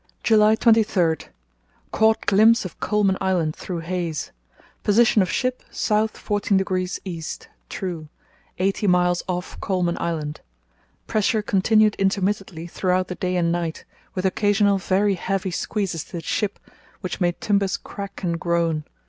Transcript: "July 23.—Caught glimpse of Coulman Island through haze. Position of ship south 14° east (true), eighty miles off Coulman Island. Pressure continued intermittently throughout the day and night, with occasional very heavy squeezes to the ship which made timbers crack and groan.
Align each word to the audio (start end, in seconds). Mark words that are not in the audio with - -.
"July 0.23 0.55
23.—Caught 0.55 2.25
glimpse 2.25 2.65
of 2.65 2.79
Coulman 2.79 3.19
Island 3.21 3.55
through 3.55 3.81
haze. 3.81 4.31
Position 4.81 5.21
of 5.21 5.31
ship 5.31 5.61
south 5.69 6.13
14° 6.17 6.99
east 7.05 7.49
(true), 7.69 8.07
eighty 8.57 8.87
miles 8.87 9.21
off 9.27 9.59
Coulman 9.61 9.99
Island. 9.99 10.41
Pressure 11.05 11.43
continued 11.43 11.93
intermittently 11.99 12.65
throughout 12.65 13.09
the 13.09 13.13
day 13.13 13.35
and 13.35 13.51
night, 13.51 13.85
with 14.15 14.25
occasional 14.25 14.79
very 14.79 15.13
heavy 15.13 15.51
squeezes 15.51 16.03
to 16.05 16.13
the 16.13 16.23
ship 16.23 16.57
which 17.01 17.21
made 17.21 17.39
timbers 17.39 17.77
crack 17.77 18.23
and 18.23 18.39
groan. 18.39 18.85